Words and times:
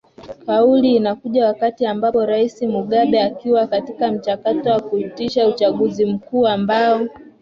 kauli 0.45 0.95
inakuja 0.95 1.45
wakti 1.45 1.85
ambapo 1.85 2.25
rais 2.25 2.61
mugabe 2.61 3.21
akiwa 3.21 3.67
katika 3.67 4.11
mchakato 4.11 4.69
wa 4.69 4.81
kuitisha 4.81 5.47
uchaguzi 5.47 6.05
mkuu 6.05 6.47
ambao 6.47 7.07